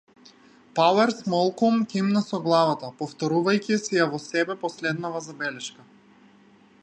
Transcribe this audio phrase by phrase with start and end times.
[0.77, 5.89] Пауерс молкум кимна со главата, повторувајќи си ја во себе последнава забелешка.